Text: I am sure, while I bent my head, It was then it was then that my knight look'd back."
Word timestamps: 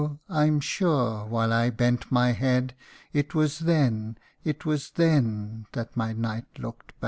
I 0.31 0.45
am 0.45 0.61
sure, 0.61 1.27
while 1.27 1.53
I 1.53 1.69
bent 1.69 2.11
my 2.11 2.31
head, 2.31 2.73
It 3.13 3.35
was 3.35 3.59
then 3.59 4.17
it 4.43 4.65
was 4.65 4.89
then 4.89 5.67
that 5.73 5.95
my 5.95 6.11
knight 6.11 6.47
look'd 6.57 6.87
back." 6.87 6.95